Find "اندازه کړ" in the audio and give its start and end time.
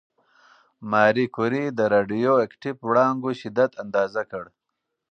3.83-4.43